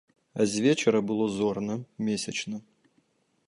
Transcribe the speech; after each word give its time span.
А 0.33 0.45
звечара 0.53 1.01
было 1.11 1.27
зорна, 1.35 1.75
месячна. 2.09 2.61